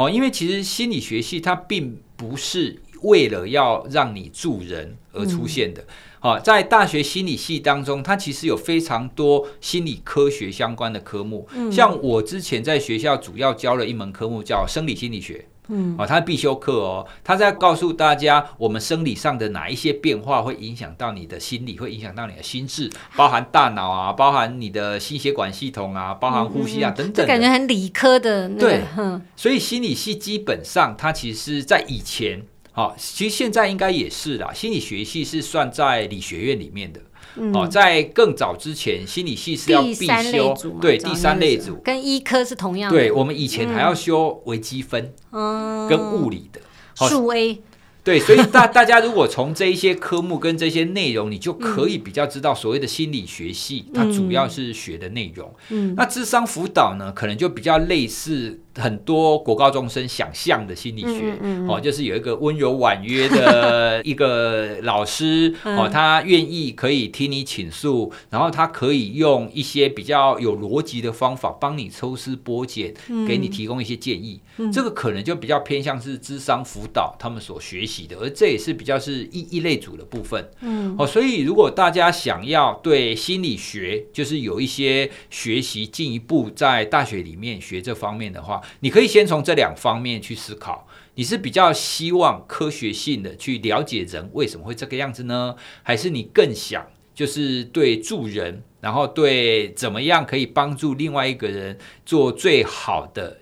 [0.00, 5.84] 哦，因为其实心理学系它并不是为了要让你助人而出现的。
[6.20, 11.46] 好，在大学心理系当中，它其实有非常多心理科学相关的科目。
[11.70, 15.46] 像我之前在学校主要教了一门科目叫生理心理学。
[15.70, 27.26] 嗯，哦，他必修课哦，他在告诉大家，我们生理上的哪一些变化会影响到你的心理，会影响到你的心智，包含大脑啊，包含你的心血管系统啊，包含呼吸啊、嗯、等等。
[27.26, 28.60] 感觉很理科的、那个。
[28.60, 34.52] 对，嗯、所以心理系基本上，它其实，在以前，好、哦，其实现在应该也是啦。
[34.52, 37.00] 心理学系是算在理学院里面的。
[37.36, 42.98] 嗯、哦，在更早之前，心理系是要必修，对，第三类组跟医科是同样的。
[42.98, 46.60] 对，我们以前还要修微积分，嗯，跟物理的
[47.08, 47.60] 数 A。
[48.02, 55.54] 对，所以大大家如果从这一些科目跟这些内容，你就可以比较知道所谓的心理学系，它主要是学的内容。
[55.68, 58.58] 嗯，那智商辅导呢，可能就比较类似。
[58.76, 74.40] 很多国高中生想象的心理学，嗯哦，就是有一个温柔婉约的一个老师， 嗯、哦，他愿意可以听你倾诉，然后他可以用一些比较有逻辑的方法帮你抽丝剥茧，嗯、给你提供一些建议。
[74.58, 80.48] 嗯、这个可能就比较偏向是智商辅导他们所学习的，而这也是比较是一一类组的部分。
[80.60, 88.59] 嗯，哦，所以如果大家想要对心理学就是有一些学习，进一步在大学里面学这方面的话。
[88.80, 95.56] 你可以先从这两方面去思考，你是比较希望科学性的去了解人为什么会这个样子呢？
[95.82, 103.38] 还是你更想就是对助人，然后对怎么样可以帮助另外一个人做最好的、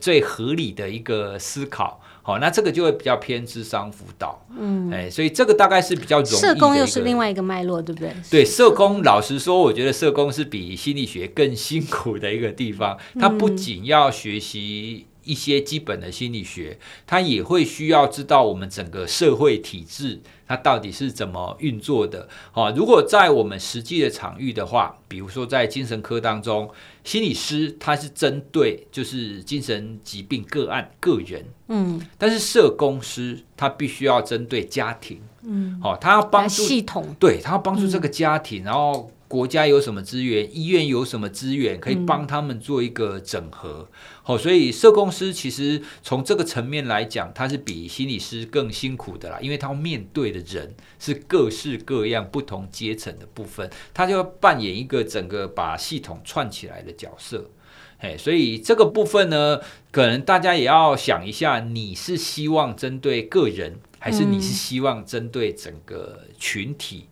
[0.00, 2.00] 最合理的一个思考？
[2.26, 4.46] 好，那这个就会比较偏智商辅导。
[4.58, 6.40] 嗯，哎，所以这个大概是比较容易。
[6.40, 8.14] 社工又是另外一个脉络，对不对？
[8.30, 12.98] 对，社工，老实说，我觉得社工是比心理学更辛苦的一个地方。
[13.20, 20.20] 他不仅要学习一些基本的心理学，他也会需要知道我们整个社会体制。
[20.46, 22.28] 它到底是怎么运作的？
[22.52, 26.70] 好，如果在我们实际的场域的话，比如说在精神科当中，
[27.02, 39.10] 心理师他是针对就是精神疾病个案个人，嗯，但是社工师他必须要针对家庭，嗯，好，他要帮助系统，对，他要帮助这个家庭，嗯，然后。
[39.26, 43.88] 国家有什么资源，医院有什么资源，可以帮他们做一个整合。
[44.22, 57.50] 好、嗯哦，所以社工师其实从这个层面来讲，他是比心理师更辛苦的啦，因为他要面对的人是各式各样、不同阶层的部分，他就要扮演一个整个把系统串起来的角色。
[57.98, 59.60] 哎，所以这个部分呢，
[59.90, 67.08] 可能大家也要想一下，你是希望针对个人，还是你是希望针对整个群体？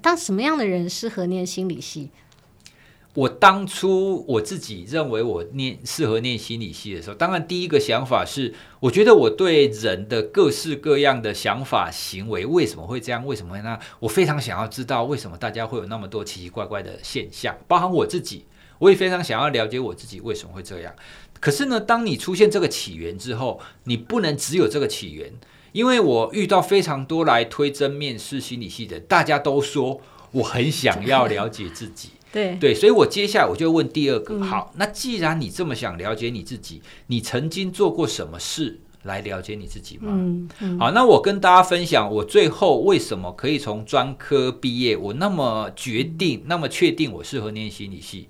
[0.00, 2.10] 当什么样的人适合念心理系？
[3.14, 13.24] 我当初我自己认为我念适合念心理系的时候，当然第一个想法是，我觉得我对人的各式各样的想法、行为为什么会这样？
[13.24, 13.80] 为什么会那样？
[14.00, 18.46] 我非常想要知道为什么大家会有那么多奇奇怪怪的现象，包含我自己，
[18.80, 20.92] 我也非常想要了解我自己为什么会这样。
[21.38, 25.32] 可是呢，当你出现这个起源之后，你不能只有这个起源。
[25.74, 40.04] 因为我遇到非常多来推真面试心理系的，大家都说我很想要了解自己， 对对，所以我接下来我就问第二个，嗯、好，那既然你这么想了解你自己，你曾经做过什么事来了解你自己吗？
[40.10, 48.28] 嗯嗯、好，那我跟大家分享，我最后为什么可以从专科毕业，我那么决定，嗯、那么确定我适合念心理系，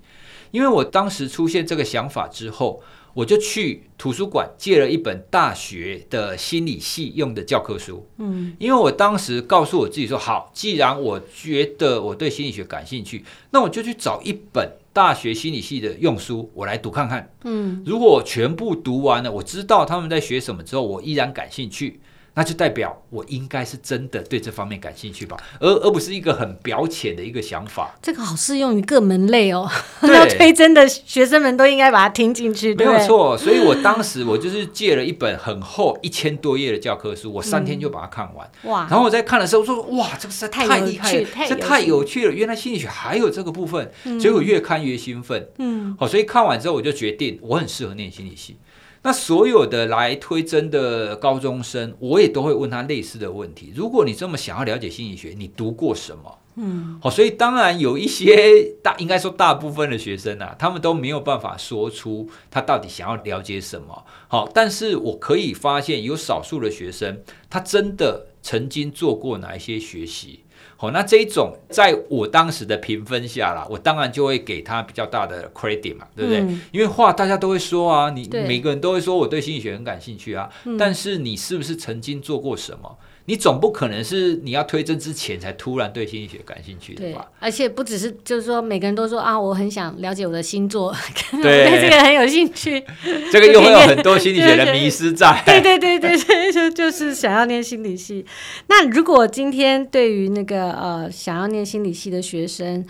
[0.49, 2.81] 因为我当时出现这个想法之后。
[3.15, 22.01] 我就去图书馆借了一本大学的心理系用的教科书，嗯，因为我当时告诉我自己说，好，既然我觉得我对心理学感兴趣，那我就去找一本大学心理系的用书，我来读看看，嗯，如果我全部读完了，我知道他们在学什么之后，我依然感兴趣。
[22.35, 27.95] 那就代表我应该是真的对这方面感兴趣吧，而而不是一个很表浅的一个想法。
[28.01, 29.69] 这个好适用于各门类哦，
[30.03, 32.75] 要对推真的学生们都应该把它听进去。
[32.75, 38.49] 没有错，所以我当时我就是借了一本很厚一千多页的教科书，我三天就把它看完。
[38.63, 38.87] 嗯、哇！
[38.89, 42.33] 然后我在看的时候说：“哇，这个实在太厉害了，这太有趣了！
[42.33, 45.47] 原来心理学还有这个部分。”所以我越看越兴奋。
[45.57, 48.57] 嗯，好，所以看完之后我就决定我很适合念心理系。
[49.05, 53.71] 那所有的来推甄的高中生，我也都会问他类似的问题。
[53.75, 56.39] 如果你这么想要了解心理学，你读过什么？
[56.55, 64.03] 嗯，好，所以当然有一些大，应该说大部分的学生啊，他们都没有办法说出他到底想要了解什么。
[64.27, 70.41] 好，但是我可以发现有少数的学生，他真的曾经做过哪一些学习。
[70.77, 76.41] 好，那这一种在我当时的评分下啦，我当然就会给他比较大的 credit 嘛，对不对？
[76.41, 82.97] 嗯、因为话大家都会说啊，你每个人都会说我对心理学很感兴趣啊，对但是你是不是曾经做过什么？
[83.27, 87.27] 你总不可能是你要推甄之前才突然对心理学感兴趣的吧？
[87.39, 90.95] 而且不只是就是说每个人都说啊，我很想了解我的星座，
[91.41, 92.83] 对，对这个很有兴趣。
[93.31, 95.41] 这个又会有很多心理学的迷失在。
[95.45, 98.25] 对对对对对，就就是想要念心理系。
[98.67, 102.85] 那如果今天对于那个呃想要念心理系的学生，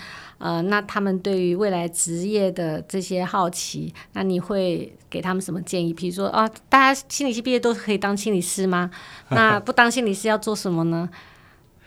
[0.45, 5.91] 呃，那他们对于未来职业的这些好奇，那你会给他们什么建议？
[5.91, 8.91] 比如说啊，大家心理系毕业都可以当心理师吗？
[9.29, 11.09] 那不当心理师要做什么呢？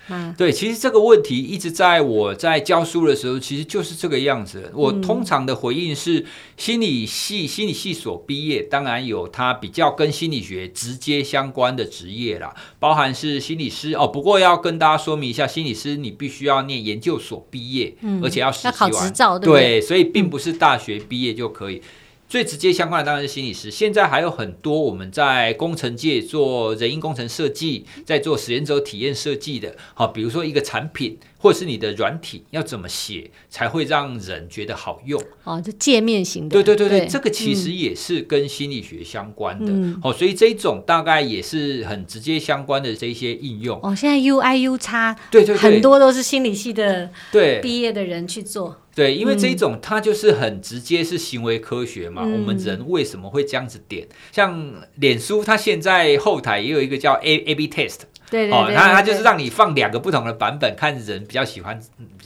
[0.08, 4.70] 嗯，对，其实这个问题一直在我在教书的时候，其实就是这个样子。
[4.74, 6.24] 我通常的回应是，
[6.56, 14.06] 心理系心理系所毕业，当然有它比较跟心理学直接相关的职业啦，包含是心理师哦。
[14.06, 19.60] 不过要跟大家说明一下，心理师你必须要念研究所毕业，嗯，而且要实习完，要考执照，对不对？
[19.60, 21.82] 对，所以并不是大学毕业就可以。
[22.28, 23.70] 最直接相关的当然是心理师。
[23.70, 31.18] 现在还有很多我们在工程界做人因工程设计，在做实验者体验设计的，好，比如说一个产品。
[31.40, 35.22] 或者是你的软体要怎么写才会让人觉得好用？
[35.44, 36.52] 哦，就界面型的。
[36.52, 39.70] 对对对对，对这个其实也是跟心理学相关的。
[39.70, 43.78] 嗯、哦，所以这一种大概也是很直接相关的这一些应用。
[43.84, 48.76] 哦，现在 UI UX 对对对，很多都是心理系的对毕业的人去做。
[48.98, 52.22] 对，因为这一种它就是很直接是行为科学嘛。
[52.24, 54.04] 嗯、我们人为什么会这样子点？
[54.32, 58.00] 像脸书，它现在后台也有一个叫 A A B Test。
[58.28, 61.80] 对对对，对，哦，它它就是让你放两个不同的版本，看人比较喜欢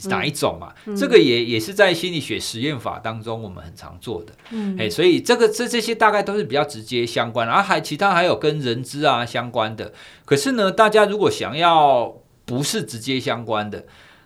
[0.05, 0.73] 哪一种嘛。
[0.87, 4.33] 嗯、这个也也是在心理学实验法当中我们很常做的。
[4.49, 9.93] 嗯，哎，所以这个这这些大概都是比较直接相关，然后还其他还有跟人知啊相关的。
[10.25, 12.15] 可是呢，大家如果想要
[12.45, 13.85] 不是直接相关的。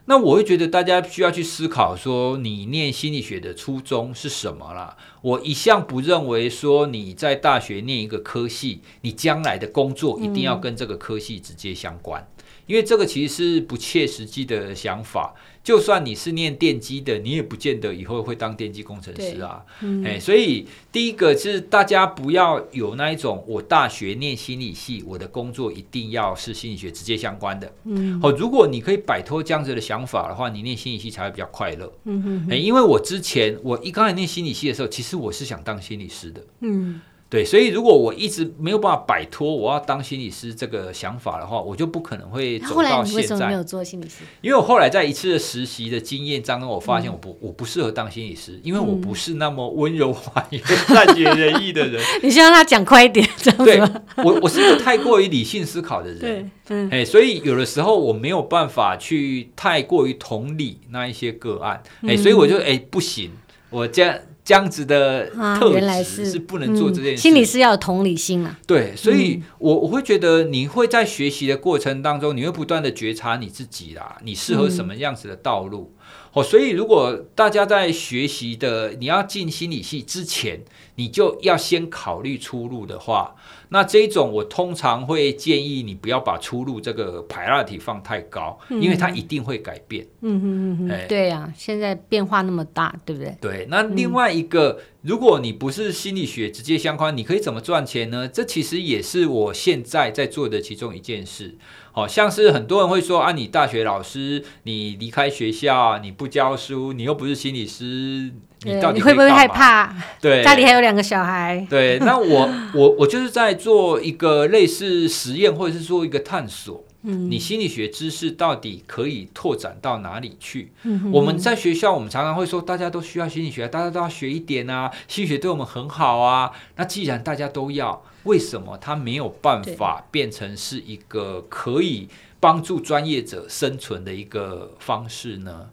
[0.10, 4.96] 那我会觉得大家需要去思考说，你念心理学的初衷是什么啦？
[5.22, 12.26] 我一向不认为说你在大学念一个科系，你将来的工作一定要跟这个科系直接相关，
[12.68, 15.36] 因为这个其实是不切实际的想法。
[15.68, 19.62] 就算你是念电机的，你也不见得以后会当电机工程师啊。
[19.82, 27.70] 嗯、哎，所以第一个是大家不要有那一种，我大学念心理系，我的工作一定要是心理学直接相关的。
[27.84, 31.92] 嗯，好，如果你可以摆脱这样子的想法的话，你念心理系才会比较快乐。
[32.06, 36.42] 嗯哼哼，哎，因为我之前我一刚才念心理系的时候，其实我是想当心理师的。
[36.62, 37.02] 嗯。
[37.30, 43.48] 对，所以如果我一直没有办法摆脱我要当心理师这个想法的话，我就不可能会走到现在。
[43.48, 44.24] 没有做心理师？
[44.40, 52.02] 因为我后来在一次的实习的经验当中，我发现我不、嗯、我不适合当心理师，因为我不是那么温柔婉约、 善解人意的人。
[52.24, 53.66] 你希望他讲快一点，这样？
[53.66, 56.20] 对，我我是一个太过于理性思考的人。
[56.20, 63.32] 对，嗯，哎，所以有的时候我没有办法去太过于同理那一些个案，哎、嗯，所以我就哎不行，
[63.70, 64.18] 我这样。
[64.48, 65.30] 这样子的
[65.60, 67.18] 特质是不能做这件事。
[67.18, 68.58] 心理是要有同理心啊。
[68.66, 75.94] 对，所以我我会觉得你会在学习的过程当中，你会不断的觉察你自己啦，你适合什么样子的道路。
[76.32, 80.64] 哦，所以如果大家在学习的你要进心理系之前，
[80.96, 83.36] 你就要先考虑出路的话。
[83.70, 90.06] 那这一种，我通常会建议你不要把出路这个 priority 放太高，嗯、因为它一定会改变。
[90.22, 93.38] 嗯嗯嗯嗯，对呀、啊，现在变化那么大，对不对？
[93.42, 93.68] 对。
[93.70, 98.28] 那另外一个，嗯、如果你不是心理学直接相关，你可以怎么赚钱呢？
[98.28, 101.58] 这其实也是我现在在做的其中一件事。
[101.98, 108.32] 好像是很多人会说啊，你大学老师，你离开学校，你不教书，你又不是心理师，
[108.62, 109.92] 你到底，你会不会害怕？
[110.22, 111.66] 对，家里还有两个小孩。
[111.68, 116.84] 对，那我我我就是在做一个类似实验，或者是做一个探索。
[117.04, 120.72] 嗯，你心理学知识到底可以拓展到哪里去？
[120.84, 126.52] 嗯，我们在学校，我们常常会说，大家都需要心理学，大家都要学一点啊，心理学对我们很好啊。
[126.76, 135.70] 那既然大家都要，为什么它没有办法变成是一个可以帮助专业者生存的一个方式呢？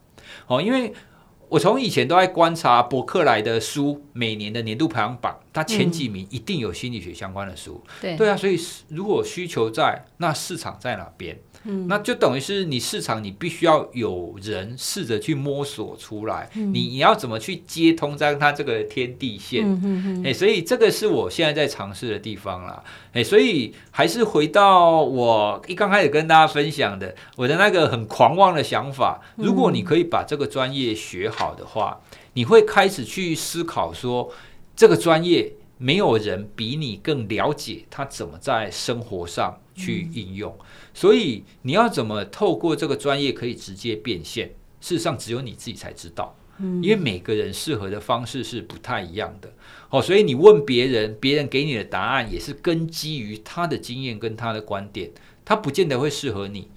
[0.46, 0.92] 哦，因为。
[1.54, 7.80] 我从以前都在观察伯克莱的书，每年的年度排行榜，它前几名一定有心理学相关的书。
[7.86, 11.38] 嗯、对对啊，所以如果需求在，那市场在哪边？
[11.64, 19.64] 嗯，那就等于是你市场，你必须要有人试着去摸索出来，嗯、你你要怎么去接通在它这个天地线？
[19.64, 22.82] 哎、嗯欸，所以这个是我现在在尝试的地方啦。
[23.08, 29.20] 哎、欸，所以还是回到我一刚开始跟大家分享的，我的那个很狂妄的想法。
[29.36, 34.30] 如果你可以把这个专业学好的话，嗯、你会开始去思考说，
[34.76, 40.54] 这个专业没有人比你更了解他怎么在生活上去应用。
[40.60, 44.54] 嗯所以你要怎么透过这个专业可以直接变现？
[44.80, 49.52] 事实上，只有你自己才知道，因为每个人适合的方式是不太一样的。
[49.90, 55.10] 哦，所以你问别人，别人给你的答案也是根基于他的经验跟他的观点，
[55.44, 56.68] 他不见得会适合你。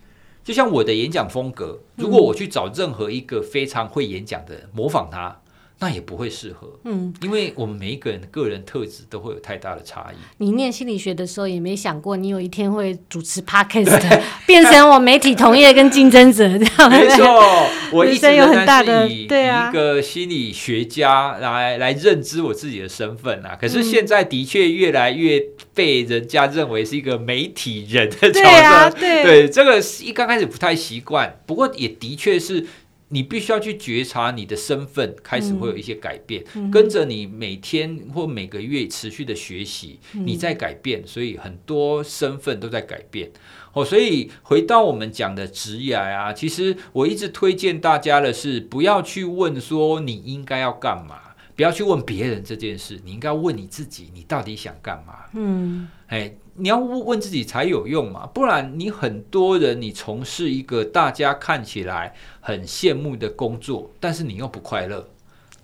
[0.43, 5.41] 就像我的演讲风格，如果我去找任何一个非常会演讲的人模仿他，
[5.79, 10.15] 那也不会适合，嗯，因为我们每一个人的个人特质都会有太大的差异。
[10.37, 16.89] 你念心理学的时候，也没想过你有一天会主持 Podcast，变成我媒体同业跟竞争者这样。
[16.89, 23.55] 没错， 我一直有很大的对啊一个心理学家来来认知我自己的身份啊。
[23.61, 25.39] 可是现在的确越来越
[25.75, 28.41] 被人家认为是一个媒体人的角
[28.89, 32.65] 色，对，对，这个一刚开始不太习惯，不过也的确是。
[33.09, 43.31] 你必须要去觉察你的身份开始会有一些改变，嗯、跟着你每天或每个月持续的学习，嗯、你在改变，所以很多身份都在改变。
[43.73, 51.19] 哦，所以回到我们讲的职业啊，其实我一直推荐大家的是，不要去问说你应该要干嘛，
[51.55, 55.13] 不要去问别人这件事，你应该问你自己，你到底想干嘛？
[55.33, 56.33] 嗯，哎。
[56.57, 65.07] 你要问问自己才有用嘛，不然你很多人你从事一个大家看起来很羡慕的工作，但是你又不快乐，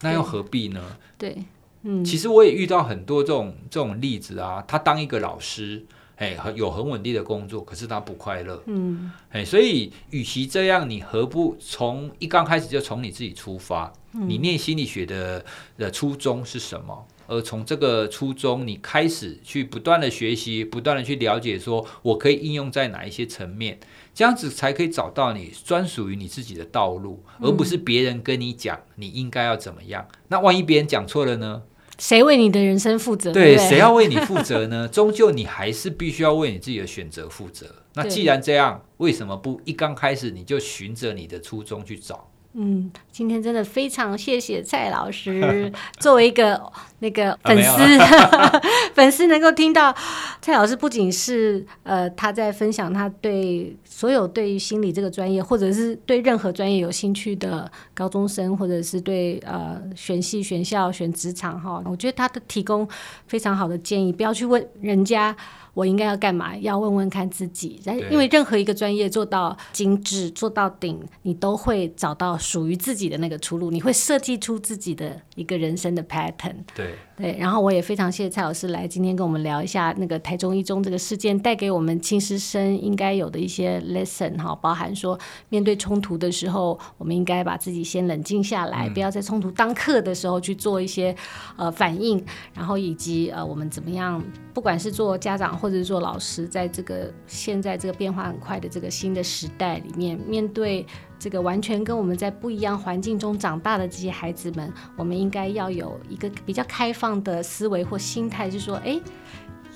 [0.01, 0.81] 那又何必呢？
[1.17, 1.37] 对，
[1.81, 5.83] 嗯，其实我也遇到很多这种这种例子啊，他当一个老师，
[6.17, 13.91] 哎，有很稳定的工作，可是他不快乐，嗯，哎，所以与其这样，你何不从一刚开始就从你自己出发？
[14.11, 15.43] 你念心理学的
[15.75, 17.07] 的初衷是什么？
[17.27, 23.79] 而从这个初衷，你开始去不断的学习，不断的去了解，说我可以应用在哪一些层面，
[24.13, 30.07] 这样子才可以找到你专属于你自己的道路，而不是别人跟你讲你应该要怎么样。
[30.27, 31.63] 那万一别人讲错了呢？
[31.99, 33.31] 谁为你的人生负责？
[33.31, 34.87] 对，谁要为你负责呢？
[34.91, 37.67] 终究你还是必须要为你自己的选择负责。
[37.93, 42.31] 那既然这样，为什么不一刚开始你就循着你的初衷去找？
[42.55, 46.61] 嗯，今天真的非常谢谢蔡老师， 作为一个
[46.99, 48.61] 那个粉丝，啊、
[48.93, 49.91] 粉丝能够听到
[50.39, 62.87] 蔡老师不仅是呃他在分享他对所有对于心理这个专业，或者是对任何专业有兴趣的高中生，或者是对呃选系、选校、选职场哈，我觉得他的提供
[63.25, 65.35] 非常好的建议，不要去问人家。
[65.73, 66.55] 我应该要干嘛？
[66.57, 67.81] 要问问看自己。
[68.09, 73.71] 因为任何一个专业做到精致、做到顶，你都会找到属于自己的那个出路。
[73.71, 76.55] 你会设计出自己的一个人生的 pattern。
[76.75, 77.37] 对对。
[77.39, 85.17] 然后我也非常谢谢蔡老师来今天跟我们聊一下那个台中一中这个事件带给我们亲师生应该有的一些 lesson 哈，包含说
[85.49, 91.15] 面对冲突的时候，我们应该把自己先冷静下来，嗯、不要在冲突当刻的时候去做一些
[91.55, 92.21] 呃反应，
[92.53, 94.21] 然后以及呃我们怎么样，
[94.53, 95.43] 不管是做家长。
[95.53, 100.85] 或者是做老师，在这个现在这个变化很快的这个新的时代里面，面对
[101.17, 108.99] 这个完全跟我们在不一样环境中长大的这些孩子们，我们应该要有一个比较开放的思维或心态，就是说，哎。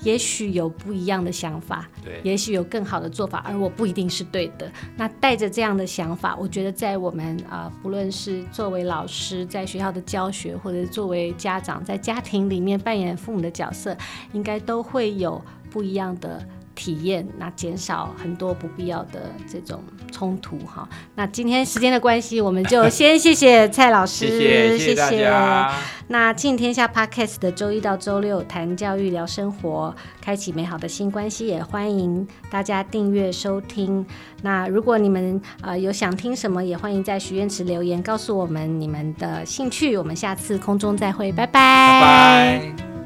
[0.02, 4.70] 也许有不一样的想法，对，也许有更好的做法，而我不一定是对的。
[4.96, 13.96] 那带着这样的想法，我觉得在我们啊、呃，不论是作为老师在学校的教学，或者作为家长在家庭里面扮演父母的角色，
[14.32, 16.46] 应该都会有不一样的。
[16.78, 20.88] 体验，那减少很多不必要的这种冲突哈。
[21.16, 25.28] 那今天时间的关系，我们就先谢谢蔡老师，谢谢，谢谢。
[26.06, 34.06] 那亲子天下 Podcast 的周一到周六谈教育聊生活，开启美好的新关系，也欢迎大家订阅收听。
[34.42, 39.96] 那如果你们呃有想听什么，也欢迎在许愿池留言告诉我们你们的兴趣。
[39.96, 41.58] 我们下次空中再会，拜拜。
[42.00, 42.97] 拜拜。